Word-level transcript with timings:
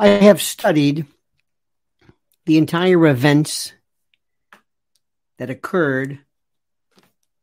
I 0.00 0.06
have 0.06 0.40
studied 0.40 1.04
the 2.46 2.56
entire 2.56 3.06
events 3.06 3.74
that 5.36 5.50
occurred 5.50 6.18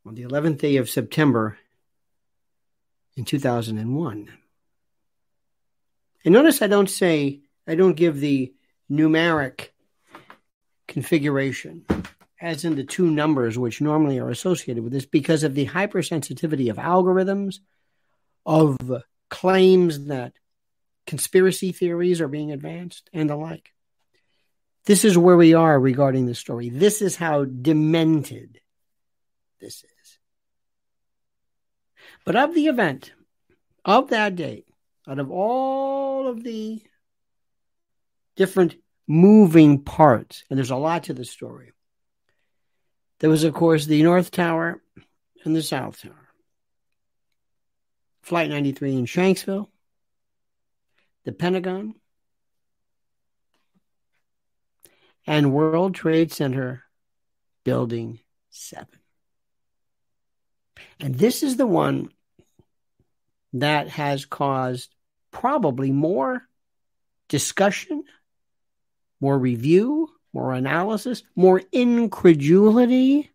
on 0.04 0.16
the 0.16 0.24
11th 0.24 0.58
day 0.58 0.78
of 0.78 0.90
September 0.90 1.60
in 3.16 3.26
2001. 3.26 4.30
And 6.26 6.34
notice 6.34 6.64
I 6.64 6.68
don't 6.68 6.90
say, 6.90 7.42
I 7.68 7.76
don't 7.76 7.94
give 7.94 8.20
the 8.20 8.52
numeric 8.92 9.68
configuration, 10.88 11.86
as 12.42 12.66
in 12.66 12.76
the 12.76 12.84
two 12.84 13.12
numbers 13.12 13.56
which 13.56 13.82
normally 13.82 14.18
are 14.18 14.32
associated 14.32 14.84
with 14.84 14.94
this, 14.94 15.06
because 15.06 15.44
of 15.44 15.54
the 15.54 15.68
hypersensitivity 15.68 16.72
of 16.72 16.78
algorithms, 16.78 17.60
of 18.48 18.80
claims 19.30 20.06
that 20.06 20.34
conspiracy 21.08 21.72
theories 21.72 22.22
are 22.22 22.28
being 22.28 22.52
advanced, 22.52 23.10
and 23.14 23.30
the 23.30 23.36
like. 23.36 23.72
This 24.86 25.04
is 25.04 25.18
where 25.18 25.36
we 25.36 25.54
are 25.54 25.80
regarding 25.80 26.28
the 26.28 26.36
story. 26.36 26.70
This 26.70 27.02
is 27.02 27.16
how 27.16 27.46
demented 27.46 28.60
this 29.60 29.84
is. 29.84 30.20
But 32.24 32.36
of 32.36 32.54
the 32.54 32.68
event, 32.68 33.14
of 33.84 34.10
that 34.10 34.36
date, 34.36 34.68
out 35.08 35.20
of 35.20 35.32
all 35.32 36.28
of 36.28 36.44
the 36.44 36.82
different 38.36 38.76
moving 39.08 39.84
parts, 39.84 40.44
and 40.50 40.58
there's 40.58 40.72
a 40.72 40.76
lot 40.76 41.06
to 41.06 41.14
the 41.14 41.26
story, 41.26 41.72
there 43.20 43.30
was, 43.30 43.44
of 43.44 43.54
course, 43.54 43.86
the 43.86 44.04
North 44.04 44.32
Tower 44.32 44.82
and 45.44 45.56
the 45.56 45.64
South 45.64 46.02
Tower. 46.02 46.30
Flight 48.22 48.50
93 48.50 48.96
in 48.96 49.06
Shanksville, 49.06 49.70
the 51.28 51.34
Pentagon, 51.34 51.94
and 55.28 55.52
World 55.52 55.94
Trade 55.94 56.32
Center 56.32 56.86
Building 57.66 58.22
7. 58.50 58.88
And 61.02 61.16
this 61.16 61.44
is 61.44 61.58
the 61.58 61.68
one 61.68 62.08
that 63.52 63.90
has 63.90 64.24
caused 64.24 64.96
probably 65.30 65.92
more 65.92 66.44
discussion, 67.28 68.06
more 69.20 69.38
review, 69.38 70.08
more 70.32 70.54
analysis, 70.54 71.24
more 71.36 71.62
incredulity, 71.74 73.34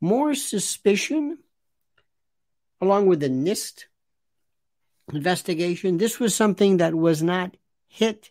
more 0.00 0.36
suspicion, 0.36 1.38
along 2.80 3.06
with 3.06 3.18
the 3.18 3.28
NIST 3.28 3.86
investigation. 5.12 5.98
This 5.98 6.18
was 6.18 6.34
something 6.34 6.78
that 6.78 6.94
was 6.94 7.22
not 7.22 7.56
hit 7.86 8.30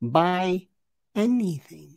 by 0.00 0.66
anything. 1.14 1.96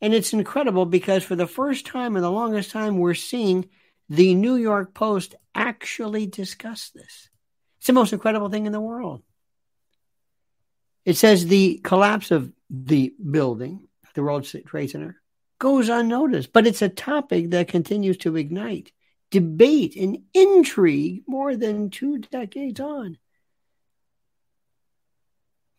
And 0.00 0.12
it's 0.12 0.32
incredible 0.32 0.84
because 0.84 1.22
for 1.22 1.36
the 1.36 1.46
first 1.46 1.86
time 1.86 2.16
in 2.16 2.22
the 2.22 2.30
longest 2.30 2.72
time, 2.72 2.98
we're 2.98 3.14
seeing 3.14 3.68
the 4.08 4.34
New 4.34 4.56
York 4.56 4.94
Post 4.94 5.36
actually 5.54 6.26
discuss 6.26 6.90
this. 6.90 7.30
It's 7.78 7.86
the 7.86 7.92
most 7.92 8.12
incredible 8.12 8.48
thing 8.48 8.66
in 8.66 8.72
the 8.72 8.80
world. 8.80 9.22
It 11.04 11.16
says 11.16 11.46
the 11.46 11.80
collapse 11.82 12.30
of 12.30 12.52
the 12.68 13.14
building, 13.30 13.88
the 14.14 14.22
World 14.22 14.44
Trade 14.44 14.90
Center, 14.90 15.20
goes 15.58 15.88
unnoticed, 15.88 16.52
but 16.52 16.66
it's 16.66 16.82
a 16.82 16.88
topic 16.88 17.50
that 17.50 17.68
continues 17.68 18.16
to 18.18 18.36
ignite 18.36 18.92
debate 19.32 19.96
and 19.96 20.18
intrigue 20.34 21.24
more 21.26 21.56
than 21.56 21.90
two 21.90 22.18
decades 22.18 22.78
on. 22.78 23.18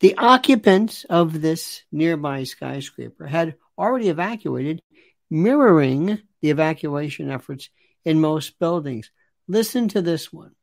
The 0.01 0.17
occupants 0.17 1.05
of 1.05 1.39
this 1.41 1.83
nearby 1.91 2.43
skyscraper 2.43 3.25
had 3.25 3.55
already 3.77 4.09
evacuated, 4.09 4.81
mirroring 5.29 6.19
the 6.41 6.49
evacuation 6.49 7.29
efforts 7.29 7.69
in 8.03 8.19
most 8.19 8.59
buildings. 8.59 9.11
Listen 9.47 9.87
to 9.89 10.01
this 10.01 10.33
one. 10.33 10.55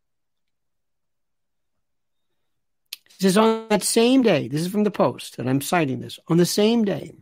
This 3.18 3.30
is 3.30 3.36
on 3.38 3.68
that 3.68 3.82
same 3.82 4.22
day. 4.22 4.48
This 4.48 4.62
is 4.62 4.68
from 4.68 4.84
the 4.84 4.90
Post, 4.90 5.38
and 5.38 5.48
I'm 5.48 5.60
citing 5.60 6.00
this. 6.00 6.18
On 6.28 6.38
the 6.38 6.46
same 6.46 6.84
day, 6.84 7.12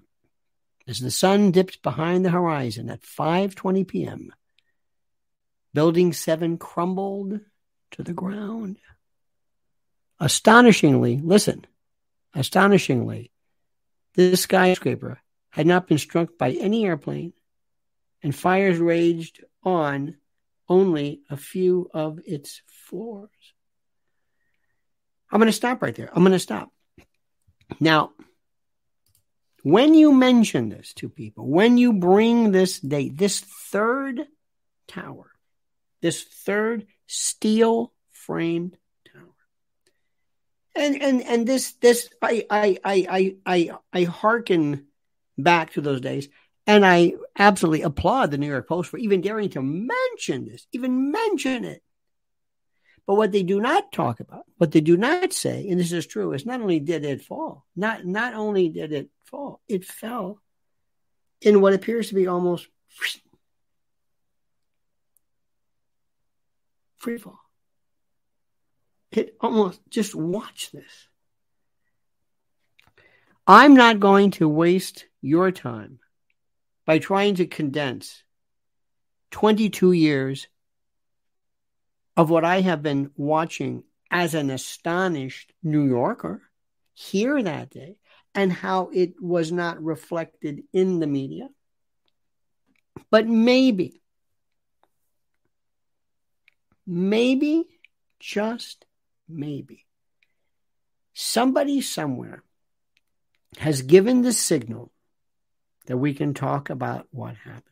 as 0.86 0.98
the 1.00 1.10
sun 1.10 1.50
dipped 1.50 1.82
behind 1.82 2.24
the 2.24 2.30
horizon 2.30 2.88
at 2.88 3.02
5:20 3.02 3.86
p.m., 3.86 4.32
Building 5.74 6.12
7 6.12 6.58
crumbled 6.58 7.40
to 7.92 8.02
the 8.02 8.12
ground. 8.12 8.78
Astonishingly, 10.20 11.20
listen, 11.22 11.66
astonishingly, 12.34 13.30
this 14.14 14.42
skyscraper 14.42 15.20
had 15.50 15.66
not 15.66 15.86
been 15.86 15.98
struck 15.98 16.36
by 16.38 16.50
any 16.50 16.84
airplane, 16.84 17.32
and 18.22 18.34
fires 18.34 18.78
raged 18.78 19.44
on 19.62 20.16
only 20.68 21.20
a 21.30 21.36
few 21.36 21.88
of 21.94 22.18
its 22.26 22.62
floors. 22.66 23.30
I'm 25.30 25.38
going 25.38 25.46
to 25.46 25.52
stop 25.52 25.82
right 25.82 25.94
there. 25.94 26.10
I'm 26.12 26.22
going 26.22 26.32
to 26.32 26.38
stop. 26.38 26.70
Now, 27.80 28.12
when 29.62 29.94
you 29.94 30.12
mention 30.12 30.68
this 30.68 30.92
to 30.94 31.08
people, 31.08 31.46
when 31.46 31.78
you 31.78 31.92
bring 31.92 32.50
this 32.50 32.80
date, 32.80 33.16
this 33.16 33.40
third 33.40 34.26
tower, 34.86 35.30
this 36.00 36.22
third 36.22 36.86
steel 37.06 37.92
framed 38.12 38.76
tower, 39.12 39.34
and 40.74 41.00
and 41.02 41.22
and 41.22 41.46
this 41.46 41.72
this 41.72 42.08
I 42.22 42.46
I 42.50 42.78
I 42.84 43.36
I 43.46 43.70
I, 43.92 44.04
hearken 44.04 44.86
back 45.36 45.72
to 45.72 45.80
those 45.80 46.00
days. 46.00 46.28
And 46.66 46.84
I 46.84 47.14
absolutely 47.38 47.80
applaud 47.80 48.30
the 48.30 48.36
New 48.36 48.46
York 48.46 48.68
Post 48.68 48.90
for 48.90 48.98
even 48.98 49.22
daring 49.22 49.48
to 49.50 49.62
mention 49.62 50.44
this, 50.44 50.66
even 50.72 51.10
mention 51.10 51.64
it. 51.64 51.82
But 53.06 53.14
what 53.14 53.32
they 53.32 53.42
do 53.42 53.58
not 53.58 53.90
talk 53.90 54.20
about, 54.20 54.44
what 54.58 54.72
they 54.72 54.82
do 54.82 54.98
not 54.98 55.32
say, 55.32 55.66
and 55.70 55.80
this 55.80 55.92
is 55.92 56.06
true, 56.06 56.34
is 56.34 56.44
not 56.44 56.60
only 56.60 56.78
did 56.78 57.06
it 57.06 57.22
fall, 57.22 57.64
not 57.74 58.04
not 58.04 58.34
only 58.34 58.68
did 58.68 58.92
it 58.92 59.08
fall, 59.24 59.62
it 59.66 59.86
fell 59.86 60.42
in 61.40 61.62
what 61.62 61.72
appears 61.72 62.08
to 62.08 62.14
be 62.14 62.26
almost 62.26 62.68
free 66.98 67.18
fall. 67.18 67.40
It 69.10 69.36
almost 69.40 69.80
just 69.88 70.14
watch 70.14 70.70
this. 70.72 71.08
I'm 73.46 73.74
not 73.74 74.00
going 74.00 74.32
to 74.32 74.48
waste 74.48 75.06
your 75.22 75.50
time 75.50 76.00
by 76.84 76.98
trying 76.98 77.36
to 77.36 77.46
condense 77.46 78.22
22 79.30 79.92
years 79.92 80.46
of 82.16 82.30
what 82.30 82.44
I 82.44 82.60
have 82.60 82.82
been 82.82 83.10
watching 83.16 83.84
as 84.10 84.34
an 84.34 84.50
astonished 84.50 85.52
New 85.62 85.86
Yorker 85.86 86.42
here 86.94 87.42
that 87.42 87.70
day 87.70 87.96
and 88.34 88.52
how 88.52 88.90
it 88.92 89.14
was 89.20 89.52
not 89.52 89.82
reflected 89.82 90.62
in 90.72 91.00
the 91.00 91.06
media. 91.06 91.48
But 93.10 93.26
maybe, 93.26 94.02
maybe, 96.88 97.66
just 98.18 98.86
maybe, 99.28 99.86
somebody 101.12 101.82
somewhere 101.82 102.42
has 103.58 103.82
given 103.82 104.22
the 104.22 104.32
signal 104.32 104.90
that 105.86 105.98
we 105.98 106.14
can 106.14 106.34
talk 106.34 106.70
about 106.70 107.06
what 107.10 107.36
happened. 107.36 107.64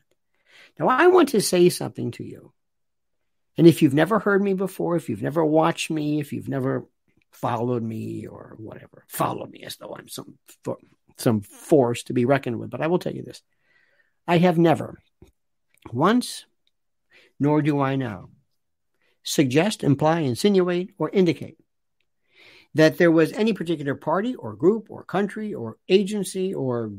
Now, 0.78 0.88
I 0.88 1.06
want 1.06 1.30
to 1.30 1.40
say 1.40 1.68
something 1.70 2.10
to 2.12 2.24
you. 2.24 2.52
And 3.58 3.66
if 3.66 3.80
you've 3.80 3.94
never 3.94 4.18
heard 4.18 4.42
me 4.42 4.52
before, 4.52 4.96
if 4.96 5.08
you've 5.08 5.22
never 5.22 5.44
watched 5.44 5.90
me, 5.90 6.20
if 6.20 6.32
you've 6.32 6.48
never 6.48 6.86
followed 7.32 7.82
me 7.82 8.26
or 8.26 8.54
whatever, 8.58 9.04
follow 9.08 9.46
me 9.46 9.62
as 9.62 9.76
though 9.76 9.96
I'm 9.98 10.08
some 10.08 10.38
some 11.16 11.40
force 11.40 12.02
to 12.04 12.12
be 12.12 12.26
reckoned 12.26 12.58
with. 12.58 12.68
But 12.68 12.82
I 12.82 12.88
will 12.88 12.98
tell 12.98 13.14
you 13.14 13.22
this: 13.22 13.40
I 14.26 14.36
have 14.38 14.58
never, 14.58 15.00
once, 15.90 16.44
nor 17.40 17.62
do 17.62 17.80
I 17.80 17.96
now, 17.96 18.28
suggest, 19.26 19.82
imply, 19.82 20.20
insinuate, 20.20 20.90
or 20.98 21.10
indicate 21.10 21.58
that 22.74 22.98
there 22.98 23.10
was 23.10 23.32
any 23.32 23.52
particular 23.52 23.94
party 23.94 24.34
or 24.34 24.54
group 24.54 24.88
or 24.90 25.02
country 25.02 25.54
or 25.54 25.78
agency 25.88 26.54
or 26.54 26.92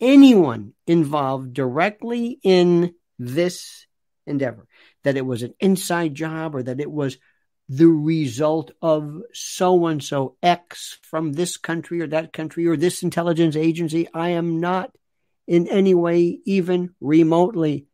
anyone 0.00 0.72
involved 0.86 1.54
directly 1.54 2.38
in 2.42 2.92
this 3.18 3.86
endeavor, 4.26 4.66
that 5.04 5.16
it 5.16 5.24
was 5.24 5.42
an 5.42 5.54
inside 5.60 6.14
job 6.14 6.54
or 6.54 6.62
that 6.62 6.80
it 6.80 6.90
was 6.90 7.16
the 7.68 7.86
result 7.86 8.72
of 8.82 9.22
so 9.32 9.86
and 9.86 10.02
so 10.02 10.36
X 10.42 10.98
from 11.02 11.32
this 11.32 11.56
country 11.56 12.00
or 12.00 12.08
that 12.08 12.32
country 12.32 12.66
or 12.66 12.76
this 12.76 13.02
intelligence 13.02 13.56
agency. 13.56 14.08
I 14.12 14.30
am 14.30 14.60
not 14.60 14.90
in 15.46 15.68
any 15.68 15.94
way 15.94 16.40
even 16.44 16.94
remotely, 17.00 17.86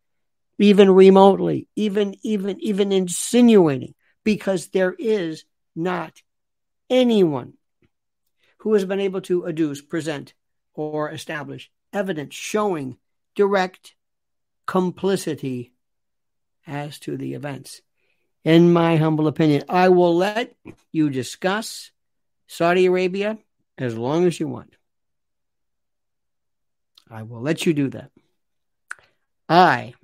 even 0.62 0.90
remotely, 0.90 1.66
even, 1.74 2.14
even, 2.22 2.60
even 2.60 2.92
insinuating 2.92 3.94
because 4.24 4.68
there 4.68 4.94
is 4.98 5.44
not 5.74 6.22
anyone 6.88 7.54
who 8.58 8.74
has 8.74 8.84
been 8.84 9.00
able 9.00 9.20
to 9.22 9.42
adduce, 9.42 9.86
present, 9.86 10.34
or 10.74 11.10
establish 11.10 11.70
evidence 11.92 12.34
showing 12.34 12.96
direct 13.34 13.94
complicity 14.66 15.72
as 16.66 16.98
to 17.00 17.16
the 17.16 17.34
events. 17.34 17.82
In 18.44 18.72
my 18.72 18.96
humble 18.96 19.26
opinion, 19.26 19.64
I 19.68 19.88
will 19.88 20.16
let 20.16 20.54
you 20.92 21.10
discuss 21.10 21.90
Saudi 22.46 22.86
Arabia 22.86 23.38
as 23.78 23.96
long 23.96 24.26
as 24.26 24.38
you 24.38 24.48
want. 24.48 24.74
I 27.10 27.24
will 27.24 27.40
let 27.40 27.66
you 27.66 27.74
do 27.74 27.88
that. 27.90 28.10
I 29.48 29.94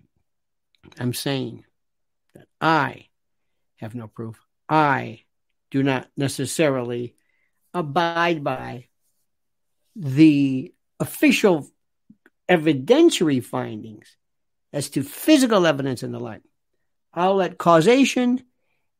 am 0.99 1.15
saying 1.15 1.65
that 2.35 2.47
I 2.61 3.07
have 3.77 3.95
no 3.95 4.09
proof. 4.09 4.41
I 4.69 5.23
do 5.71 5.83
not 5.83 6.09
necessarily 6.17 7.15
abide 7.75 8.43
by 8.43 8.89
the 9.95 10.73
official 11.01 11.69
evidentiary 12.49 13.43
findings 13.43 14.17
as 14.73 14.91
to 14.91 15.03
physical 15.03 15.67
evidence 15.67 16.03
and 16.03 16.13
the 16.13 16.21
like. 16.21 16.43
I'll 17.13 17.37
let 17.37 17.59
causation 17.59 18.43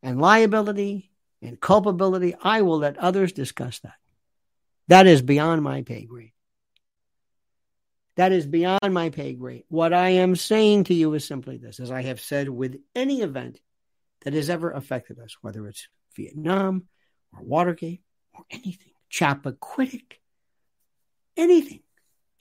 and 0.03 0.21
liability 0.21 1.11
and 1.43 1.61
culpability, 1.61 2.35
I 2.43 2.63
will 2.63 2.79
let 2.79 2.99
others 2.99 3.33
discuss 3.33 3.79
that. 3.81 3.95
That 4.89 5.07
is 5.07 5.23
beyond 5.23 5.63
my 5.63 5.83
pay 5.83 6.05
grade. 6.05 6.33
That 8.19 8.33
is 8.33 8.47
beyond 8.47 8.93
my 8.93 9.11
pay 9.11 9.35
grade. 9.35 9.63
What 9.69 9.93
I 9.93 10.09
am 10.09 10.35
saying 10.35 10.85
to 10.85 10.95
you 10.95 11.15
is 11.15 11.25
simply 11.25 11.57
this 11.57 11.79
as 11.79 11.93
I 11.93 12.03
have 12.03 12.21
said 12.21 12.49
with 12.49 12.81
any 12.97 13.23
event 13.23 13.61
that 14.23 14.35
has 14.35 14.51
ever 14.51 14.73
affected 14.73 15.21
us, 15.21 15.37
whether 15.41 15.69
it's 15.69 15.87
Vietnam 16.17 16.89
or 17.33 17.45
Watergate 17.45 18.03
or 18.35 18.45
anything, 18.51 18.91
Chappaquiddick, 19.09 20.15
anything, 21.37 21.83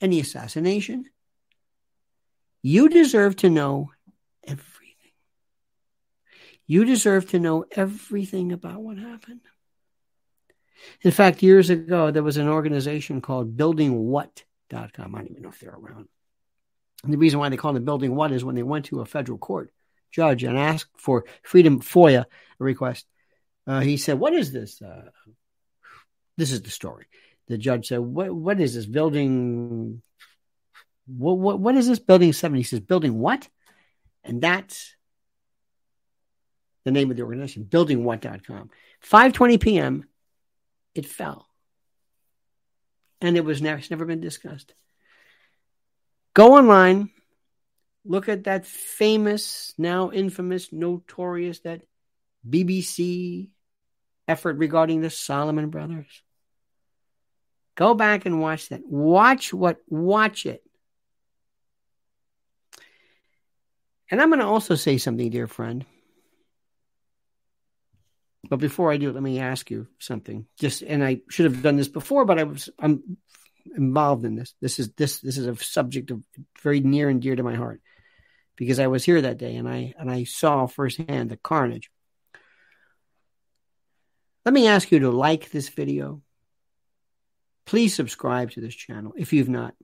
any 0.00 0.18
assassination, 0.18 1.04
you 2.60 2.88
deserve 2.88 3.36
to 3.36 3.48
know 3.48 3.92
everything. 4.42 4.64
You 6.66 6.86
deserve 6.86 7.30
to 7.30 7.38
know 7.38 7.66
everything 7.70 8.50
about 8.50 8.82
what 8.82 8.98
happened. 8.98 9.42
In 11.02 11.12
fact, 11.12 11.40
years 11.40 11.70
ago, 11.70 12.10
there 12.10 12.24
was 12.24 12.36
an 12.36 12.48
organization 12.48 13.20
called 13.20 13.56
BuildingWhat.com. 14.70 15.14
I 15.14 15.18
don't 15.18 15.30
even 15.30 15.42
know 15.42 15.48
if 15.48 15.60
they're 15.60 15.70
around. 15.70 16.08
And 17.04 17.12
the 17.12 17.18
reason 17.18 17.38
why 17.38 17.48
they 17.48 17.56
called 17.56 17.76
it 17.76 17.84
Building 17.84 18.14
What 18.14 18.32
is 18.32 18.44
when 18.44 18.54
they 18.54 18.62
went 18.62 18.86
to 18.86 19.00
a 19.00 19.06
federal 19.06 19.38
court 19.38 19.72
judge 20.10 20.42
and 20.42 20.58
asked 20.58 20.90
for 20.96 21.24
freedom 21.42 21.80
FOIA 21.80 22.24
request. 22.58 23.06
Uh, 23.66 23.80
he 23.80 23.96
said, 23.96 24.18
"What 24.18 24.32
is 24.34 24.52
this?" 24.52 24.80
Uh, 24.80 25.10
this 26.36 26.50
is 26.50 26.62
the 26.62 26.70
story. 26.70 27.06
The 27.46 27.58
judge 27.58 27.88
said, 27.88 28.00
"What? 28.00 28.34
What 28.34 28.60
is 28.60 28.74
this 28.74 28.86
building? 28.86 30.02
What? 31.06 31.38
What, 31.38 31.60
what 31.60 31.76
is 31.76 31.86
this 31.86 31.98
building 31.98 32.32
seven? 32.32 32.56
He 32.56 32.62
says, 32.62 32.80
"Building 32.80 33.18
what?" 33.18 33.48
And 34.24 34.40
that's 34.40 34.94
the 36.84 36.90
name 36.90 37.10
of 37.10 37.16
the 37.16 37.22
organization, 37.22 37.64
building 37.64 37.98
buildingwhat.com. 38.02 38.70
5:20 39.04 39.60
p.m. 39.60 40.04
It 40.94 41.06
fell. 41.06 41.47
And 43.20 43.36
it 43.36 43.44
was 43.44 43.60
never, 43.60 43.82
never 43.90 44.04
been 44.04 44.20
discussed. 44.20 44.72
Go 46.34 46.56
online, 46.56 47.10
look 48.04 48.28
at 48.28 48.44
that 48.44 48.64
famous, 48.64 49.74
now 49.76 50.10
infamous, 50.12 50.72
notorious, 50.72 51.60
that 51.60 51.82
BBC 52.48 53.48
effort 54.28 54.56
regarding 54.56 55.00
the 55.00 55.10
Salomon 55.10 55.70
brothers. 55.70 56.22
Go 57.74 57.94
back 57.94 58.26
and 58.26 58.40
watch 58.40 58.68
that. 58.68 58.82
Watch 58.84 59.52
what, 59.52 59.78
watch 59.88 60.46
it. 60.46 60.62
And 64.10 64.20
I'm 64.20 64.30
going 64.30 64.40
to 64.40 64.46
also 64.46 64.74
say 64.74 64.98
something, 64.98 65.30
dear 65.30 65.46
friend. 65.46 65.84
But 68.48 68.60
before 68.60 68.90
I 68.90 68.96
do, 68.96 69.12
let 69.12 69.22
me 69.22 69.40
ask 69.40 69.70
you 69.70 69.88
something. 69.98 70.46
Just 70.58 70.82
and 70.82 71.04
I 71.04 71.20
should 71.28 71.44
have 71.44 71.62
done 71.62 71.76
this 71.76 71.88
before, 71.88 72.24
but 72.24 72.38
I 72.38 72.44
was 72.44 72.70
I'm 72.78 73.18
involved 73.76 74.24
in 74.24 74.36
this. 74.36 74.54
This 74.60 74.78
is 74.78 74.92
this 74.92 75.20
this 75.20 75.36
is 75.36 75.46
a 75.46 75.56
subject 75.56 76.10
of 76.10 76.22
very 76.62 76.80
near 76.80 77.08
and 77.08 77.20
dear 77.20 77.36
to 77.36 77.42
my 77.42 77.54
heart 77.54 77.80
because 78.56 78.78
I 78.78 78.86
was 78.86 79.04
here 79.04 79.20
that 79.20 79.38
day 79.38 79.56
and 79.56 79.68
I 79.68 79.94
and 79.98 80.10
I 80.10 80.24
saw 80.24 80.66
firsthand 80.66 81.30
the 81.30 81.36
carnage. 81.36 81.90
Let 84.44 84.54
me 84.54 84.66
ask 84.66 84.90
you 84.90 85.00
to 85.00 85.10
like 85.10 85.50
this 85.50 85.68
video. 85.68 86.22
Please 87.66 87.94
subscribe 87.94 88.52
to 88.52 88.62
this 88.62 88.74
channel 88.74 89.12
if 89.16 89.34
you've 89.34 89.50
not. 89.50 89.74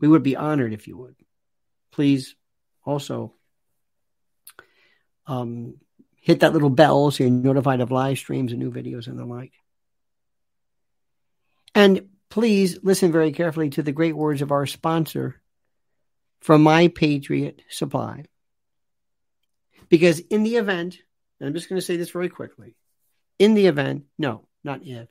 We 0.00 0.08
would 0.08 0.22
be 0.22 0.36
honored 0.36 0.74
if 0.74 0.86
you 0.86 0.98
would. 0.98 1.16
Please 1.92 2.34
also 2.84 3.34
um, 5.26 5.76
hit 6.20 6.40
that 6.40 6.52
little 6.52 6.70
bell 6.70 7.10
so 7.10 7.24
you're 7.24 7.32
notified 7.32 7.80
of 7.80 7.90
live 7.90 8.18
streams 8.18 8.52
and 8.52 8.60
new 8.60 8.70
videos 8.70 9.06
and 9.06 9.18
the 9.18 9.24
like. 9.24 9.52
And 11.74 12.08
please 12.28 12.78
listen 12.82 13.12
very 13.12 13.32
carefully 13.32 13.70
to 13.70 13.82
the 13.82 13.92
great 13.92 14.16
words 14.16 14.42
of 14.42 14.52
our 14.52 14.66
sponsor 14.66 15.40
from 16.40 16.62
My 16.62 16.88
Patriot 16.88 17.62
Supply. 17.68 18.24
Because 19.88 20.20
in 20.20 20.42
the 20.42 20.56
event, 20.56 20.98
and 21.38 21.48
I'm 21.48 21.54
just 21.54 21.68
going 21.68 21.80
to 21.80 21.84
say 21.84 21.96
this 21.96 22.10
very 22.10 22.28
quickly 22.28 22.76
in 23.38 23.54
the 23.54 23.66
event, 23.66 24.04
no, 24.18 24.46
not 24.62 24.86
if, 24.86 25.08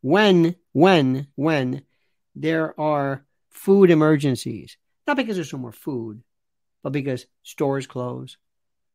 when, 0.00 0.54
when, 0.72 1.26
when 1.34 1.82
there 2.34 2.78
are 2.80 3.24
food 3.50 3.90
emergencies, 3.90 4.76
not 5.06 5.16
because 5.16 5.36
there's 5.36 5.52
no 5.52 5.58
more 5.58 5.72
food, 5.72 6.22
but 6.82 6.92
because 6.92 7.26
stores 7.42 7.86
close, 7.86 8.36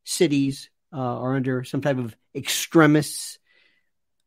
cities 0.04 0.70
uh, 0.94 0.98
are 0.98 1.36
under 1.36 1.64
some 1.64 1.82
type 1.82 1.98
of 1.98 2.16
extremist 2.36 3.40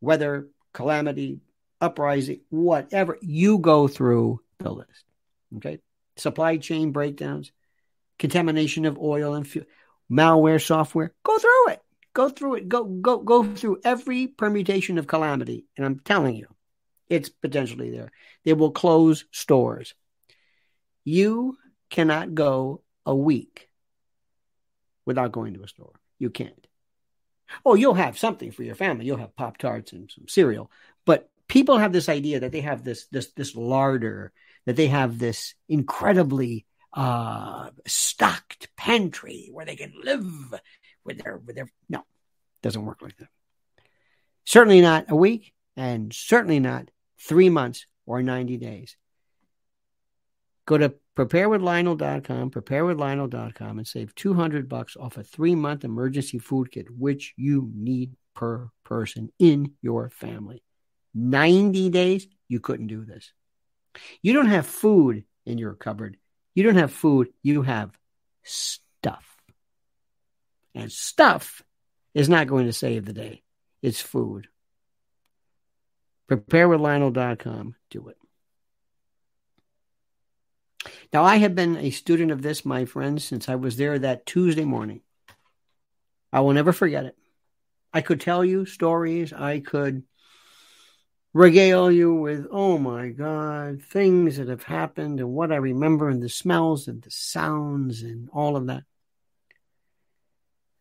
weather 0.00 0.48
calamity, 0.72 1.40
uprising, 1.80 2.40
whatever, 2.50 3.18
you 3.20 3.58
go 3.58 3.88
through 3.88 4.40
the 4.58 4.70
list. 4.70 5.04
Okay. 5.56 5.80
Supply 6.16 6.58
chain 6.58 6.92
breakdowns, 6.92 7.52
contamination 8.18 8.84
of 8.84 8.98
oil 8.98 9.34
and 9.34 9.46
fuel, 9.46 9.66
malware 10.10 10.64
software, 10.64 11.12
go 11.22 11.38
through 11.38 11.68
it. 11.70 11.80
Go 12.12 12.28
through 12.28 12.54
it. 12.54 12.68
Go, 12.68 12.84
go, 12.84 13.18
go 13.18 13.42
through 13.42 13.80
every 13.84 14.28
permutation 14.28 14.98
of 14.98 15.08
calamity. 15.08 15.66
And 15.76 15.84
I'm 15.84 15.98
telling 15.98 16.36
you, 16.36 16.46
it's 17.08 17.28
potentially 17.28 17.90
there. 17.90 18.12
They 18.44 18.52
will 18.52 18.70
close 18.70 19.24
stores. 19.32 19.94
You 21.02 21.56
cannot 21.90 22.34
go 22.34 22.82
a 23.04 23.14
week 23.14 23.68
without 25.04 25.32
going 25.32 25.54
to 25.54 25.64
a 25.64 25.68
store. 25.68 25.92
You 26.18 26.30
can't. 26.30 26.66
Oh, 27.64 27.74
you'll 27.74 27.94
have 27.94 28.18
something 28.18 28.50
for 28.50 28.62
your 28.62 28.74
family. 28.74 29.04
You'll 29.04 29.18
have 29.18 29.36
Pop 29.36 29.58
Tarts 29.58 29.92
and 29.92 30.10
some 30.10 30.28
cereal. 30.28 30.70
But 31.04 31.28
people 31.48 31.78
have 31.78 31.92
this 31.92 32.08
idea 32.08 32.40
that 32.40 32.52
they 32.52 32.62
have 32.62 32.84
this 32.84 33.06
this 33.06 33.32
this 33.32 33.54
larder, 33.54 34.32
that 34.66 34.76
they 34.76 34.88
have 34.88 35.18
this 35.18 35.54
incredibly 35.68 36.66
uh, 36.92 37.70
stocked 37.86 38.68
pantry 38.76 39.50
where 39.52 39.66
they 39.66 39.76
can 39.76 39.92
live 40.02 40.54
with 41.04 41.22
their 41.22 41.36
with 41.38 41.56
their 41.56 41.68
no, 41.88 42.04
doesn't 42.62 42.84
work 42.84 43.02
like 43.02 43.16
that. 43.18 43.28
Certainly 44.44 44.80
not 44.80 45.10
a 45.10 45.16
week, 45.16 45.52
and 45.76 46.12
certainly 46.12 46.60
not 46.60 46.90
three 47.18 47.50
months 47.50 47.86
or 48.06 48.22
ninety 48.22 48.56
days. 48.56 48.96
Go 50.66 50.78
to 50.78 50.94
preparewithlionel.com, 51.16 52.50
preparewithlionel.com, 52.50 53.78
and 53.78 53.86
save 53.86 54.14
200 54.14 54.68
bucks 54.68 54.96
off 54.96 55.16
a 55.16 55.22
three 55.22 55.54
month 55.54 55.84
emergency 55.84 56.38
food 56.38 56.70
kit, 56.70 56.86
which 56.90 57.34
you 57.36 57.70
need 57.74 58.16
per 58.34 58.70
person 58.84 59.30
in 59.38 59.72
your 59.82 60.10
family. 60.10 60.62
90 61.14 61.90
days, 61.90 62.26
you 62.48 62.60
couldn't 62.60 62.88
do 62.88 63.04
this. 63.04 63.32
You 64.22 64.32
don't 64.32 64.48
have 64.48 64.66
food 64.66 65.24
in 65.46 65.58
your 65.58 65.74
cupboard. 65.74 66.16
You 66.54 66.64
don't 66.64 66.76
have 66.76 66.92
food, 66.92 67.28
you 67.42 67.62
have 67.62 67.90
stuff. 68.42 69.26
And 70.74 70.90
stuff 70.90 71.62
is 72.14 72.28
not 72.28 72.46
going 72.46 72.66
to 72.66 72.72
save 72.72 73.04
the 73.04 73.12
day, 73.12 73.42
it's 73.82 74.00
food. 74.00 74.48
Preparewithlionel.com. 76.28 77.74
Do 77.90 78.08
it. 78.08 78.16
Now, 81.12 81.24
I 81.24 81.36
have 81.36 81.54
been 81.54 81.76
a 81.76 81.90
student 81.90 82.30
of 82.30 82.42
this, 82.42 82.64
my 82.64 82.84
friends, 82.84 83.24
since 83.24 83.48
I 83.48 83.54
was 83.54 83.76
there 83.76 83.98
that 83.98 84.26
Tuesday 84.26 84.64
morning. 84.64 85.00
I 86.32 86.40
will 86.40 86.52
never 86.52 86.72
forget 86.72 87.04
it. 87.04 87.16
I 87.92 88.00
could 88.00 88.20
tell 88.20 88.44
you 88.44 88.66
stories. 88.66 89.32
I 89.32 89.60
could 89.60 90.02
regale 91.32 91.90
you 91.90 92.14
with, 92.14 92.46
oh 92.50 92.78
my 92.78 93.08
God, 93.08 93.82
things 93.82 94.36
that 94.36 94.48
have 94.48 94.62
happened 94.62 95.20
and 95.20 95.30
what 95.30 95.52
I 95.52 95.56
remember 95.56 96.08
and 96.08 96.22
the 96.22 96.28
smells 96.28 96.88
and 96.88 97.02
the 97.02 97.10
sounds 97.10 98.02
and 98.02 98.28
all 98.32 98.56
of 98.56 98.66
that. 98.66 98.84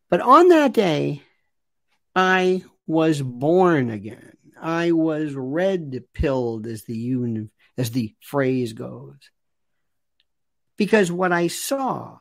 But 0.09 0.21
on 0.21 0.49
that 0.49 0.73
day, 0.73 1.23
I 2.15 2.63
was 2.85 3.21
born 3.21 3.89
again. 3.89 4.37
I 4.61 4.91
was 4.91 5.33
red 5.33 6.03
pilled, 6.13 6.67
as 6.67 6.83
the 6.83 7.49
as 7.77 7.91
the 7.91 8.15
phrase 8.21 8.73
goes, 8.73 9.17
because 10.77 11.11
what 11.11 11.31
I 11.31 11.47
saw 11.47 12.17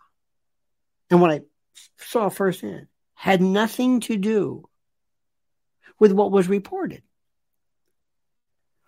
and 1.11 1.21
what 1.21 1.30
I 1.30 1.40
saw 1.99 2.28
firsthand 2.28 2.87
had 3.14 3.40
nothing 3.40 4.00
to 4.00 4.16
do 4.16 4.68
with 5.99 6.12
what 6.12 6.32
was 6.32 6.49
reported. 6.49 7.02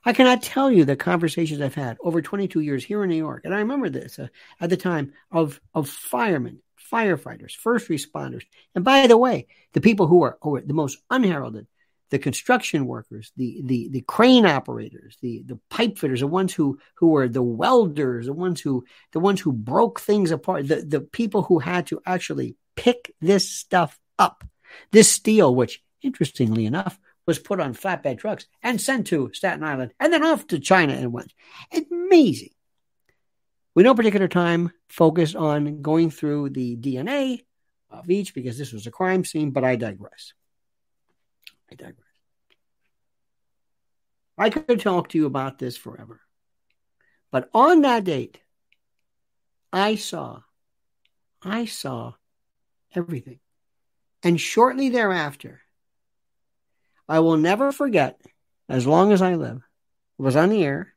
I 0.04 0.12
cannot 0.12 0.42
tell 0.42 0.70
you 0.70 0.84
the 0.84 0.96
conversations 0.96 1.60
I've 1.60 1.74
had 1.74 1.96
over 2.00 2.20
22 2.20 2.60
years 2.60 2.84
here 2.84 3.02
in 3.02 3.10
New 3.10 3.16
York, 3.16 3.42
and 3.44 3.54
I 3.54 3.58
remember 3.58 3.88
this 3.88 4.18
uh, 4.18 4.28
at 4.60 4.68
the 4.68 4.76
time 4.76 5.12
of 5.30 5.60
of 5.72 5.88
firemen, 5.88 6.60
firefighters, 6.92 7.52
first 7.52 7.88
responders, 7.88 8.42
and 8.74 8.84
by 8.84 9.06
the 9.06 9.16
way, 9.16 9.46
the 9.72 9.80
people 9.80 10.06
who 10.06 10.22
are, 10.22 10.36
who 10.42 10.56
are 10.56 10.60
the 10.60 10.74
most 10.74 10.98
unheralded, 11.08 11.66
the 12.10 12.18
construction 12.18 12.86
workers, 12.86 13.32
the 13.36 13.62
the 13.64 13.88
the 13.88 14.00
crane 14.02 14.46
operators, 14.46 15.16
the 15.22 15.42
the 15.46 15.58
pipe 15.70 15.98
fitters, 15.98 16.20
the 16.20 16.26
ones 16.26 16.54
who 16.54 16.78
who 16.96 17.08
were 17.08 17.28
the 17.28 17.42
welders, 17.42 18.26
the 18.26 18.32
ones 18.32 18.60
who 18.60 18.84
the 19.12 19.20
ones 19.20 19.40
who 19.40 19.52
broke 19.52 20.00
things 20.00 20.30
apart, 20.30 20.68
the 20.68 20.76
the 20.76 21.00
people 21.00 21.42
who 21.42 21.58
had 21.58 21.86
to 21.88 22.00
actually 22.06 22.56
pick 22.76 23.14
this 23.20 23.48
stuff 23.50 23.98
up, 24.18 24.44
this 24.92 25.10
steel, 25.10 25.54
which 25.54 25.82
interestingly 26.02 26.66
enough 26.66 26.98
was 27.26 27.38
put 27.38 27.60
on 27.60 27.74
flatbed 27.74 28.18
trucks 28.18 28.46
and 28.62 28.80
sent 28.80 29.06
to 29.08 29.30
Staten 29.32 29.64
Island 29.64 29.94
and 29.98 30.12
then 30.12 30.24
off 30.24 30.46
to 30.48 30.58
China 30.58 30.92
and 30.92 31.12
went. 31.12 31.32
Amazing. 31.72 32.50
We 33.74 33.82
no 33.82 33.94
particular 33.94 34.28
time 34.28 34.72
focused 34.88 35.34
on 35.34 35.82
going 35.82 36.10
through 36.10 36.50
the 36.50 36.76
DNA 36.76 37.40
of 37.90 38.08
each 38.10 38.34
because 38.34 38.56
this 38.56 38.72
was 38.72 38.86
a 38.86 38.90
crime 38.90 39.24
scene, 39.24 39.50
but 39.50 39.64
I 39.64 39.76
digress. 39.76 40.32
I 41.70 41.74
digress. 41.74 41.96
I 44.36 44.50
could 44.50 44.80
talk 44.80 45.10
to 45.10 45.18
you 45.18 45.26
about 45.26 45.58
this 45.58 45.76
forever. 45.76 46.20
But 47.30 47.48
on 47.54 47.82
that 47.82 48.04
date, 48.04 48.40
I 49.72 49.96
saw, 49.96 50.40
I 51.42 51.64
saw 51.64 52.14
everything. 52.94 53.40
And 54.22 54.40
shortly 54.40 54.88
thereafter, 54.88 55.60
I 57.08 57.20
will 57.20 57.36
never 57.36 57.72
forget, 57.72 58.20
as 58.68 58.86
long 58.86 59.12
as 59.12 59.20
I 59.20 59.34
live, 59.34 59.62
was 60.16 60.36
on 60.36 60.48
the 60.48 60.64
air, 60.64 60.94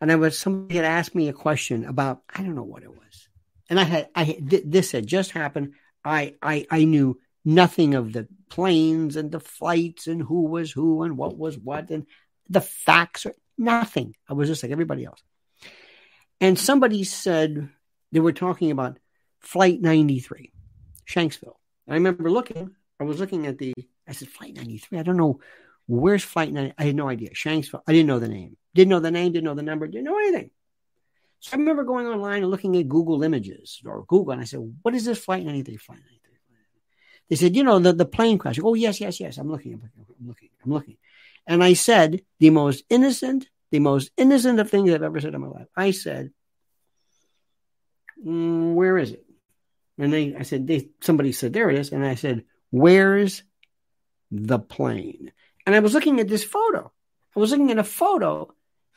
and 0.00 0.12
I 0.12 0.16
was 0.16 0.38
somebody 0.38 0.76
had 0.76 0.84
asked 0.84 1.14
me 1.14 1.28
a 1.28 1.32
question 1.32 1.84
about 1.84 2.22
I 2.28 2.42
don't 2.42 2.54
know 2.54 2.62
what 2.62 2.82
it 2.82 2.90
was, 2.90 3.28
and 3.68 3.80
I 3.80 3.84
had 3.84 4.08
I 4.14 4.24
had, 4.24 4.48
this 4.48 4.92
had 4.92 5.06
just 5.06 5.32
happened. 5.32 5.74
I 6.04 6.36
I 6.40 6.66
I 6.70 6.84
knew 6.84 7.18
nothing 7.44 7.94
of 7.94 8.12
the 8.12 8.28
planes 8.50 9.16
and 9.16 9.30
the 9.32 9.40
flights 9.40 10.06
and 10.06 10.22
who 10.22 10.42
was 10.42 10.70
who 10.70 11.02
and 11.02 11.16
what 11.16 11.36
was 11.36 11.56
what 11.56 11.90
and 11.90 12.06
the 12.48 12.60
facts 12.60 13.24
or 13.24 13.34
nothing. 13.56 14.14
I 14.28 14.34
was 14.34 14.48
just 14.48 14.62
like 14.62 14.72
everybody 14.72 15.04
else. 15.04 15.22
And 16.40 16.58
somebody 16.58 17.04
said 17.04 17.68
they 18.12 18.20
were 18.20 18.32
talking 18.32 18.70
about 18.70 18.98
Flight 19.40 19.80
93, 19.80 20.52
Shanksville. 21.08 21.56
I 21.88 21.94
remember 21.94 22.30
looking, 22.30 22.74
I 22.98 23.04
was 23.04 23.18
looking 23.18 23.46
at 23.46 23.58
the 23.58 23.72
I 24.10 24.12
said, 24.12 24.28
Flight 24.28 24.56
93. 24.56 24.98
I 24.98 25.02
don't 25.04 25.16
know. 25.16 25.40
Where's 25.86 26.24
Flight 26.24 26.52
90? 26.52 26.74
I 26.76 26.84
had 26.84 26.96
no 26.96 27.08
idea. 27.08 27.30
Shanksville. 27.30 27.82
I 27.86 27.92
didn't 27.92 28.08
know 28.08 28.18
the 28.18 28.28
name. 28.28 28.56
Didn't 28.74 28.90
know 28.90 29.00
the 29.00 29.10
name, 29.10 29.32
didn't 29.32 29.44
know 29.44 29.54
the 29.54 29.62
number, 29.62 29.86
didn't 29.86 30.04
know 30.04 30.18
anything. 30.18 30.50
So 31.40 31.54
I 31.54 31.58
remember 31.58 31.84
going 31.84 32.06
online 32.06 32.42
and 32.42 32.50
looking 32.50 32.76
at 32.76 32.88
Google 32.88 33.22
Images 33.22 33.80
or 33.84 34.04
Google, 34.04 34.32
and 34.32 34.40
I 34.40 34.44
said, 34.44 34.60
What 34.82 34.94
is 34.94 35.04
this 35.04 35.18
Flight 35.18 35.44
93? 35.44 35.76
Flight 35.76 36.00
93. 36.00 36.19
They 37.30 37.36
said, 37.36 37.56
You 37.56 37.64
know, 37.64 37.78
the, 37.78 37.92
the 37.92 38.04
plane 38.04 38.36
crash. 38.36 38.58
Oh, 38.62 38.74
yes, 38.74 39.00
yes, 39.00 39.20
yes. 39.20 39.38
I'm 39.38 39.50
looking. 39.50 39.74
I'm 39.74 39.80
looking. 39.96 40.16
I'm 40.20 40.28
looking. 40.28 40.48
I'm 40.64 40.72
looking. 40.72 40.96
And 41.46 41.64
I 41.64 41.72
said, 41.72 42.22
The 42.40 42.50
most 42.50 42.84
innocent, 42.90 43.48
the 43.70 43.78
most 43.78 44.10
innocent 44.18 44.60
of 44.60 44.68
things 44.68 44.92
I've 44.92 45.02
ever 45.02 45.20
said 45.20 45.34
in 45.34 45.40
my 45.40 45.46
life. 45.46 45.68
I 45.74 45.92
said, 45.92 46.32
mm, 48.24 48.74
Where 48.74 48.98
is 48.98 49.12
it? 49.12 49.24
And 49.96 50.12
they, 50.12 50.34
I 50.34 50.42
said, 50.42 50.66
they, 50.66 50.88
somebody 51.00 51.32
said, 51.32 51.52
There 51.52 51.70
it 51.70 51.78
is. 51.78 51.92
And 51.92 52.04
I 52.04 52.16
said, 52.16 52.44
Where's 52.70 53.44
the 54.30 54.58
plane. 54.58 55.32
And 55.66 55.74
I 55.74 55.80
was 55.80 55.94
looking 55.94 56.20
at 56.20 56.28
this 56.28 56.44
photo. 56.44 56.92
I 57.36 57.40
was 57.40 57.50
looking 57.50 57.70
at 57.70 57.78
a 57.78 57.84
photo 57.84 58.52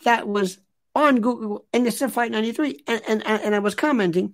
that 0.06 0.28
was 0.28 0.60
on 0.96 1.22
Google 1.22 1.66
said 1.90 2.14
Flight 2.14 2.32
93. 2.32 2.84
And, 2.88 3.02
and, 3.08 3.26
and 3.26 3.56
I 3.56 3.60
was 3.60 3.76
commenting 3.76 4.34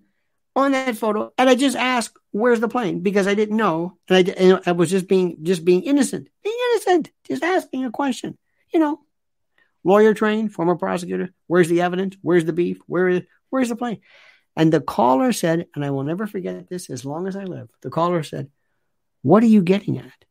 on 0.60 0.72
that 0.74 0.98
photo. 0.98 1.32
And 1.38 1.50
I 1.50 1.56
just 1.56 1.75
asked, 1.75 2.18
where's 2.32 2.60
the 2.60 2.68
plane? 2.68 3.01
Because 3.01 3.28
I 3.28 3.36
didn't 3.36 3.58
know. 3.58 3.98
And 4.08 4.30
I, 4.30 4.32
and 4.32 4.62
I 4.66 4.72
was 4.74 4.89
just 4.89 5.08
being, 5.08 5.38
just 5.44 5.66
being 5.66 5.84
innocent, 5.84 6.30
being 6.44 6.58
innocent, 6.72 7.12
just 7.28 7.44
asking 7.44 7.86
a 7.86 7.92
question, 7.92 8.38
you 8.74 8.80
know, 8.80 9.00
lawyer 9.84 10.13
trained, 10.13 10.54
former 10.54 10.75
prosecutor. 10.75 11.34
Where's 11.48 11.70
the 11.70 11.82
evidence? 11.82 12.16
Where's 12.22 12.46
the 12.46 12.54
beef? 12.54 12.80
Where 12.86 13.10
is, 13.10 13.22
where's 13.50 13.70
the 13.70 13.75
plane? 13.75 14.00
And 14.56 14.72
the 14.72 14.82
caller 14.82 15.32
said, 15.32 15.68
and 15.75 15.86
I 15.86 15.92
will 15.92 16.04
never 16.04 16.28
forget 16.28 16.70
this 16.70 16.89
as 16.89 17.06
long 17.06 17.28
as 17.28 17.36
I 17.36 17.44
live. 17.44 17.70
The 17.82 17.89
caller 17.89 18.24
said, 18.24 18.50
what 19.22 19.44
are 19.44 19.48
you 19.48 19.62
getting 19.62 19.98
at? 19.98 20.25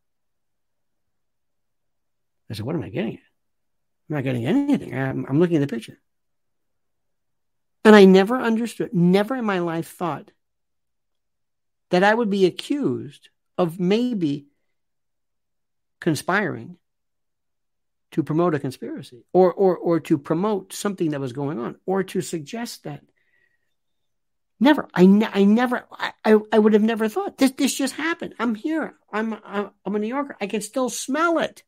I 2.51 2.55
said, 2.55 2.65
What 2.65 2.75
am 2.75 2.83
I 2.83 2.89
getting 2.89 3.15
at? 3.15 3.21
I'm 4.09 4.17
not 4.17 4.25
getting 4.25 4.47
anything. 4.47 4.95
I'm, 4.95 5.27
I'm 5.29 5.39
looking 5.39 5.57
at 5.57 5.69
the 5.69 5.75
picture. 5.75 5.99
And 7.85 7.95
I 7.97 8.05
never 8.05 8.39
understood, 8.39 8.93
never 8.93 9.37
in 9.37 9.45
my 9.45 9.61
life 9.61 9.89
thought 9.89 10.31
that 11.91 12.05
I 12.05 12.13
would 12.13 12.29
be 12.29 12.45
accused 12.45 13.31
of 13.57 13.81
maybe 13.81 14.47
conspiring 16.01 16.77
to 18.13 18.23
promote 18.23 18.55
a 18.55 18.59
conspiracy 18.59 19.25
or, 19.33 19.53
or, 19.53 19.77
or 19.77 20.01
to 20.01 20.19
promote 20.19 20.73
something 20.73 21.11
that 21.11 21.21
was 21.21 21.33
going 21.33 21.59
on 21.59 21.77
or 21.87 22.03
to 22.03 22.21
suggest 22.21 22.85
that. 22.85 23.03
Never. 24.61 24.89
I, 24.93 25.07
ne- 25.07 25.31
I 25.33 25.45
never, 25.45 25.87
I, 26.25 26.39
I 26.53 26.59
would 26.59 26.73
have 26.73 26.83
never 26.83 27.09
thought 27.09 27.39
this, 27.39 27.53
this 27.53 27.75
just 27.75 27.95
happened. 27.95 28.35
I'm 28.39 28.55
here. 28.55 28.95
I'm, 29.13 29.35
I'm, 29.45 29.71
I'm 29.85 29.95
a 29.95 29.99
New 29.99 30.09
Yorker. 30.09 30.37
I 30.41 30.47
can 30.47 30.61
still 30.63 30.89
smell 30.89 31.39
it. 31.39 31.63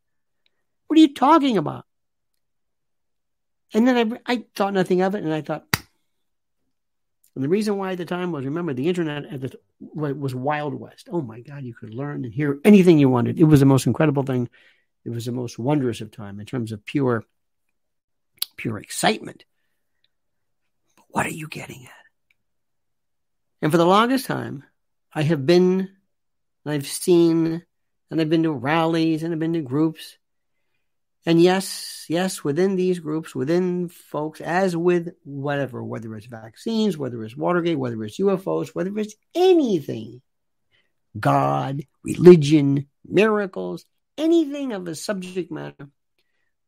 What 0.86 0.98
are 0.98 1.02
you 1.02 1.14
talking 1.14 1.56
about? 1.56 1.84
And 3.72 3.86
then 3.86 4.18
I, 4.26 4.32
I 4.32 4.44
thought 4.56 4.74
nothing 4.74 5.02
of 5.02 5.14
it, 5.14 5.22
and 5.22 5.32
I 5.32 5.42
thought, 5.42 5.69
and 7.34 7.44
the 7.44 7.48
reason 7.48 7.76
why 7.76 7.92
at 7.92 7.98
the 7.98 8.04
time 8.04 8.32
was 8.32 8.44
remember 8.44 8.74
the 8.74 8.88
internet 8.88 9.24
at 9.26 9.40
the 9.40 9.52
was 9.80 10.34
Wild 10.34 10.74
West. 10.74 11.08
Oh 11.10 11.22
my 11.22 11.40
God, 11.40 11.62
you 11.62 11.74
could 11.74 11.94
learn 11.94 12.24
and 12.24 12.34
hear 12.34 12.58
anything 12.64 12.98
you 12.98 13.08
wanted. 13.08 13.38
It 13.38 13.44
was 13.44 13.60
the 13.60 13.66
most 13.66 13.86
incredible 13.86 14.24
thing. 14.24 14.48
It 15.04 15.10
was 15.10 15.26
the 15.26 15.32
most 15.32 15.58
wondrous 15.58 16.00
of 16.00 16.10
time 16.10 16.40
in 16.40 16.46
terms 16.46 16.72
of 16.72 16.84
pure, 16.84 17.24
pure 18.56 18.78
excitement. 18.78 19.44
But 20.96 21.06
what 21.08 21.26
are 21.26 21.30
you 21.30 21.48
getting 21.48 21.84
at? 21.84 21.92
And 23.62 23.70
for 23.70 23.78
the 23.78 23.86
longest 23.86 24.26
time, 24.26 24.64
I 25.12 25.22
have 25.22 25.46
been, 25.46 25.90
I've 26.66 26.86
seen, 26.86 27.64
and 28.10 28.20
I've 28.20 28.28
been 28.28 28.42
to 28.42 28.52
rallies 28.52 29.22
and 29.22 29.32
I've 29.32 29.38
been 29.38 29.52
to 29.52 29.62
groups 29.62 30.18
and 31.26 31.40
yes, 31.40 32.06
yes, 32.08 32.42
within 32.42 32.76
these 32.76 32.98
groups, 32.98 33.34
within 33.34 33.88
folks, 33.88 34.40
as 34.40 34.76
with 34.76 35.10
whatever, 35.24 35.82
whether 35.84 36.14
it's 36.16 36.26
vaccines, 36.26 36.96
whether 36.96 37.22
it's 37.24 37.36
Watergate, 37.36 37.78
whether 37.78 38.02
it's 38.04 38.18
UFOs, 38.18 38.74
whether 38.74 38.96
it's 38.98 39.14
anything, 39.34 40.22
God, 41.18 41.82
religion, 42.02 42.86
miracles, 43.04 43.84
anything 44.16 44.72
of 44.72 44.86
a 44.88 44.94
subject 44.94 45.50
matter 45.50 45.88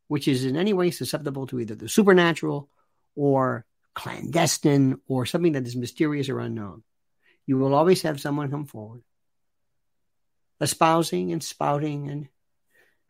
which 0.07 0.27
is 0.27 0.45
in 0.45 0.57
any 0.57 0.73
way 0.73 0.91
susceptible 0.91 1.47
to 1.47 1.59
either 1.59 1.73
the 1.73 1.89
supernatural 1.89 2.69
or 3.15 3.65
clandestine 3.95 4.99
or 5.07 5.25
something 5.25 5.53
that 5.53 5.65
is 5.65 5.75
mysterious 5.75 6.29
or 6.29 6.39
unknown. 6.39 6.83
You 7.47 7.57
will 7.57 7.73
always 7.73 8.03
have 8.03 8.21
someone 8.21 8.51
come 8.51 8.65
forward 8.65 9.01
espousing 10.61 11.31
and 11.33 11.43
spouting 11.43 12.09
and 12.09 12.29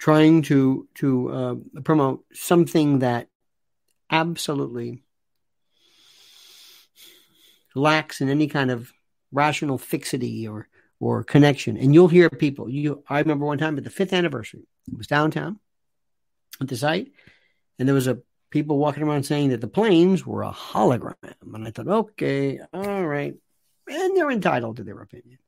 trying 0.04 0.42
to 0.42 0.86
to 0.96 1.30
uh, 1.30 1.56
promote 1.82 2.26
something 2.34 3.00
that 3.00 3.30
absolutely 4.12 5.02
lacks 7.74 8.20
in 8.20 8.28
any 8.28 8.48
kind 8.48 8.70
of 8.70 8.92
rational 9.32 9.78
fixity 9.78 10.46
or 10.46 10.68
or 11.00 11.24
connection. 11.24 11.78
And 11.78 11.94
you'll 11.94 12.10
hear 12.10 12.30
people. 12.30 12.70
You, 12.70 13.02
I 13.08 13.20
remember 13.20 13.46
one 13.46 13.58
time 13.58 13.78
at 13.78 13.86
the 13.86 13.90
fifth 13.90 14.12
anniversary, 14.12 14.68
it 14.92 14.98
was 14.98 15.08
downtown 15.08 15.58
at 16.60 16.68
the 16.68 16.76
site, 16.76 17.14
and 17.80 17.88
there 17.88 17.96
was 17.96 18.08
a 18.08 18.20
people 18.50 18.78
walking 18.78 19.04
around 19.04 19.24
saying 19.24 19.52
that 19.52 19.62
the 19.62 19.70
planes 19.70 20.26
were 20.26 20.44
a 20.44 20.52
hologram. 20.52 21.16
And 21.54 21.66
I 21.66 21.72
thought, 21.72 21.88
okay, 21.88 22.60
all 22.74 23.08
right, 23.08 23.36
and 23.88 24.18
they're 24.18 24.32
entitled 24.32 24.76
to 24.78 24.84
their 24.84 25.00
opinion. 25.00 25.40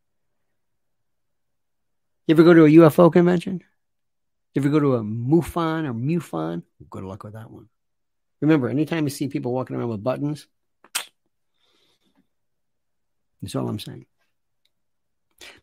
You 2.26 2.36
ever 2.36 2.44
go 2.44 2.54
to 2.54 2.64
a 2.64 2.70
UFO 2.70 3.12
convention? 3.12 3.62
If 4.56 4.64
you 4.64 4.72
go 4.72 4.80
to 4.80 4.96
a 4.96 5.04
MUFON 5.04 5.86
or 5.86 5.94
MUFON, 5.94 6.64
good 6.90 7.04
luck 7.04 7.24
with 7.24 7.34
that 7.34 7.52
one. 7.52 7.68
Remember, 8.42 8.70
anytime 8.70 9.04
you 9.04 9.10
see 9.10 9.28
people 9.28 9.52
walking 9.52 9.76
around 9.76 9.90
with 9.90 10.04
buttons, 10.04 10.48
that's 13.42 13.56
all 13.56 13.68
I'm 13.68 13.80
saying. 13.80 14.06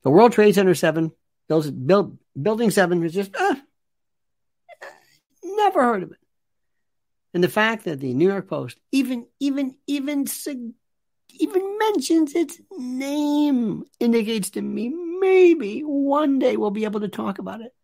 The 0.02 0.10
World 0.10 0.32
Trade 0.32 0.54
Center 0.54 0.74
7, 0.74 1.10
Build, 1.48 1.86
build, 1.86 2.18
building 2.40 2.70
seven 2.70 3.00
was 3.00 3.12
just, 3.12 3.34
uh, 3.36 3.56
never 5.42 5.82
heard 5.82 6.02
of 6.02 6.12
it. 6.12 6.18
And 7.34 7.42
the 7.42 7.48
fact 7.48 7.84
that 7.84 8.00
the 8.00 8.14
New 8.14 8.28
York 8.28 8.48
Post 8.48 8.78
even, 8.90 9.26
even, 9.40 9.74
even, 9.86 10.26
even 11.38 11.78
mentions 11.78 12.34
its 12.34 12.60
name 12.70 13.84
indicates 13.98 14.50
to 14.50 14.62
me 14.62 14.90
maybe 14.90 15.80
one 15.80 16.38
day 16.38 16.56
we'll 16.56 16.70
be 16.70 16.84
able 16.84 17.00
to 17.00 17.08
talk 17.08 17.38
about 17.38 17.60
it. 17.60 17.74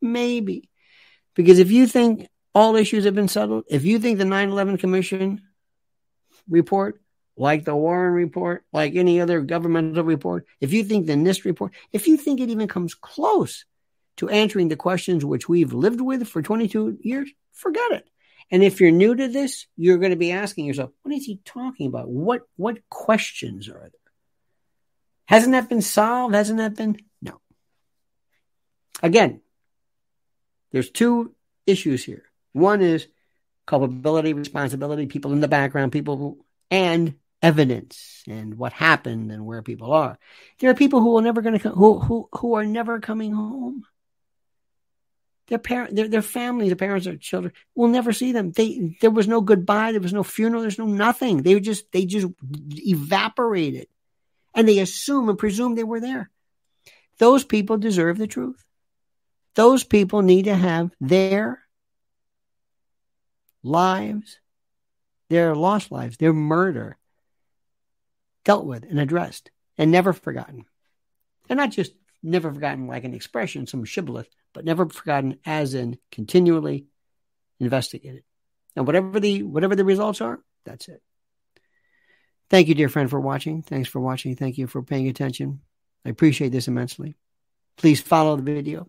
Maybe. 0.00 0.68
Because 1.34 1.58
if 1.58 1.70
you 1.70 1.86
think 1.86 2.28
all 2.54 2.76
issues 2.76 3.04
have 3.04 3.14
been 3.14 3.28
settled, 3.28 3.64
if 3.68 3.84
you 3.84 3.98
think 3.98 4.18
the 4.18 4.24
9 4.24 4.50
11 4.50 4.78
Commission 4.78 5.42
report, 6.48 7.00
like 7.36 7.64
the 7.64 7.76
Warren 7.76 8.12
report, 8.12 8.64
like 8.72 8.96
any 8.96 9.20
other 9.20 9.40
governmental 9.40 10.02
report, 10.02 10.46
if 10.60 10.72
you 10.72 10.82
think 10.82 11.06
the 11.06 11.14
NIST 11.14 11.44
report, 11.44 11.72
if 11.92 12.08
you 12.08 12.16
think 12.16 12.40
it 12.40 12.50
even 12.50 12.68
comes 12.68 12.94
close 12.94 13.64
to 14.16 14.28
answering 14.28 14.68
the 14.68 14.76
questions 14.76 15.24
which 15.24 15.48
we've 15.48 15.72
lived 15.72 16.00
with 16.00 16.26
for 16.26 16.42
22 16.42 16.98
years, 17.00 17.30
forget 17.52 17.92
it. 17.92 18.08
And 18.50 18.62
if 18.62 18.80
you're 18.80 18.90
new 18.90 19.14
to 19.14 19.28
this, 19.28 19.66
you're 19.76 19.98
going 19.98 20.10
to 20.10 20.16
be 20.16 20.32
asking 20.32 20.64
yourself, 20.64 20.90
what 21.02 21.14
is 21.14 21.24
he 21.24 21.40
talking 21.44 21.86
about? 21.86 22.08
What 22.08 22.42
what 22.56 22.78
questions 22.88 23.68
are 23.68 23.80
there? 23.80 23.92
Hasn't 25.26 25.52
that 25.52 25.68
been 25.68 25.82
solved? 25.82 26.34
Hasn't 26.34 26.58
that 26.58 26.74
been? 26.74 26.96
No. 27.20 27.40
Again, 29.02 29.42
there's 30.72 30.90
two 30.90 31.34
issues 31.66 32.04
here. 32.04 32.24
One 32.52 32.80
is 32.80 33.06
culpability, 33.66 34.32
responsibility, 34.32 35.06
people 35.06 35.32
in 35.32 35.40
the 35.40 35.48
background, 35.48 35.92
people 35.92 36.16
who, 36.16 36.44
and 36.70 37.14
evidence 37.42 38.22
and 38.26 38.56
what 38.56 38.72
happened 38.72 39.30
and 39.30 39.46
where 39.46 39.62
people 39.62 39.92
are. 39.92 40.18
There 40.58 40.70
are 40.70 40.74
people 40.74 41.00
who 41.00 41.16
are 41.18 41.22
never 41.22 41.42
going 41.42 41.58
to 41.58 41.68
who 41.70 41.98
who 41.98 42.28
who 42.32 42.54
are 42.54 42.64
never 42.64 43.00
coming 43.00 43.32
home. 43.32 43.84
Their 45.48 45.58
parent, 45.58 45.94
their 45.94 46.08
their 46.08 46.22
family, 46.22 46.68
the 46.68 46.76
parents, 46.76 47.06
their 47.06 47.16
children 47.16 47.52
will 47.74 47.88
never 47.88 48.12
see 48.12 48.32
them. 48.32 48.52
They 48.52 48.96
there 49.00 49.10
was 49.10 49.28
no 49.28 49.40
goodbye, 49.40 49.92
there 49.92 50.00
was 50.00 50.12
no 50.12 50.24
funeral, 50.24 50.62
there's 50.62 50.78
no 50.78 50.86
nothing. 50.86 51.42
They 51.42 51.58
just 51.60 51.90
they 51.92 52.04
just 52.04 52.26
evaporated, 52.42 53.86
and 54.54 54.68
they 54.68 54.80
assume 54.80 55.28
and 55.28 55.38
presume 55.38 55.74
they 55.74 55.84
were 55.84 56.00
there. 56.00 56.30
Those 57.18 57.44
people 57.44 57.78
deserve 57.78 58.18
the 58.18 58.26
truth. 58.26 58.62
Those 59.58 59.82
people 59.82 60.22
need 60.22 60.44
to 60.44 60.54
have 60.54 60.92
their 61.00 61.60
lives, 63.64 64.38
their 65.30 65.56
lost 65.56 65.90
lives, 65.90 66.16
their 66.16 66.32
murder 66.32 66.96
dealt 68.44 68.66
with 68.66 68.84
and 68.84 69.00
addressed 69.00 69.50
and 69.76 69.90
never 69.90 70.12
forgotten. 70.12 70.64
And 71.48 71.56
not 71.56 71.72
just 71.72 71.92
never 72.22 72.54
forgotten 72.54 72.86
like 72.86 73.02
an 73.02 73.14
expression, 73.14 73.66
some 73.66 73.84
shibboleth, 73.84 74.28
but 74.52 74.64
never 74.64 74.88
forgotten 74.88 75.40
as 75.44 75.74
in 75.74 75.98
continually 76.12 76.86
investigated. 77.58 78.22
And 78.76 78.86
whatever 78.86 79.18
the 79.18 79.42
whatever 79.42 79.74
the 79.74 79.84
results 79.84 80.20
are, 80.20 80.38
that's 80.64 80.86
it. 80.86 81.02
Thank 82.48 82.68
you, 82.68 82.76
dear 82.76 82.88
friend, 82.88 83.10
for 83.10 83.18
watching. 83.18 83.62
Thanks 83.62 83.88
for 83.88 83.98
watching. 83.98 84.36
Thank 84.36 84.56
you 84.56 84.68
for 84.68 84.84
paying 84.84 85.08
attention. 85.08 85.62
I 86.06 86.10
appreciate 86.10 86.52
this 86.52 86.68
immensely. 86.68 87.16
Please 87.76 88.00
follow 88.00 88.36
the 88.36 88.42
video, 88.42 88.88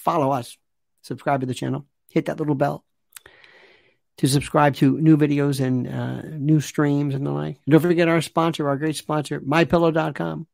follow 0.00 0.30
us, 0.30 0.56
subscribe 1.02 1.40
to 1.40 1.46
the 1.46 1.54
channel, 1.54 1.86
hit 2.08 2.26
that 2.26 2.38
little 2.38 2.54
bell 2.54 2.84
to 4.18 4.28
subscribe 4.28 4.74
to 4.76 5.00
new 5.00 5.16
videos 5.16 5.64
and 5.64 5.88
uh, 5.88 6.20
new 6.36 6.60
streams 6.60 7.14
and 7.14 7.26
the 7.26 7.30
like. 7.30 7.56
don't 7.66 7.80
forget 7.80 8.06
our 8.06 8.20
sponsor, 8.20 8.68
our 8.68 8.76
great 8.76 8.96
sponsor, 8.96 9.40
mypillow.com. 9.40 10.46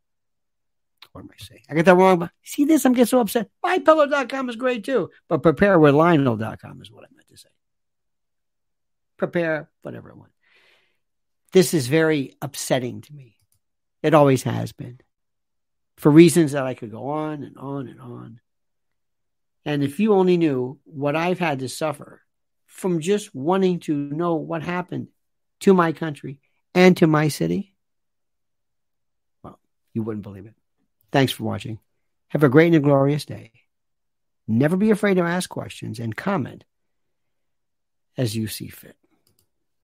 What 1.11 1.23
am 1.23 1.31
I 1.33 1.43
saying? 1.43 1.62
I 1.69 1.75
got 1.75 1.87
that 1.87 1.97
wrong. 1.97 2.31
See 2.45 2.65
this? 2.65 2.85
I'm 2.85 2.93
getting 2.93 3.07
so 3.07 3.21
upset. 3.21 3.49
MyPillow.com 3.65 4.50
is 4.50 4.57
great 4.57 4.85
too, 4.85 5.11
but 5.29 5.43
prepare 5.43 5.79
with 5.79 5.95
Lionel.com 5.95 6.83
is 6.83 6.93
what 6.93 7.05
I 7.05 7.09
meant 7.15 7.26
to 7.29 7.38
say. 7.38 7.49
Prepare, 9.17 9.71
whatever 9.82 10.13
I 10.13 10.15
want. 10.15 10.30
This 11.52 11.75
is 11.75 11.89
very 11.89 12.35
upsetting 12.43 13.00
to 13.00 13.13
me. 13.13 13.35
It 14.02 14.15
always 14.15 14.43
has 14.43 14.73
been. 14.73 15.00
For 15.97 16.11
reasons 16.13 16.52
that 16.52 16.67
I 16.67 16.75
could 16.75 16.91
go 16.91 17.09
on 17.09 17.43
and 17.43 17.56
on 17.56 17.89
and 17.89 18.00
on. 18.00 18.41
And 19.67 19.83
if 19.83 19.99
you 19.99 20.15
only 20.15 20.37
knew 20.37 20.79
what 20.85 21.17
I've 21.17 21.41
had 21.41 21.59
to 21.59 21.69
suffer 21.69 22.23
from 22.67 23.00
just 23.00 23.35
wanting 23.35 23.81
to 23.81 23.95
know 23.95 24.37
what 24.37 24.63
happened 24.63 25.09
to 25.61 25.75
my 25.75 25.91
country 25.93 26.39
and 26.73 26.97
to 26.99 27.09
my 27.09 27.26
city, 27.26 27.75
well, 29.43 29.59
you 29.93 30.05
wouldn't 30.05 30.23
believe 30.23 30.47
it. 30.47 30.55
Thanks 31.11 31.33
for 31.33 31.43
watching. 31.43 31.81
Have 32.29 32.45
a 32.45 32.49
great 32.49 32.69
and 32.69 32.76
a 32.76 32.81
glorious 32.81 33.25
day. 33.25 33.50
Never 34.47 34.76
be 34.76 34.93
afraid 34.93 35.15
to 35.15 35.25
ask 35.25 35.50
questions 35.50 35.99
and 35.99 36.17
comment 36.17 36.63
as 38.17 38.37
you 38.37 38.47
see 38.47 38.69
fit. 38.69 38.97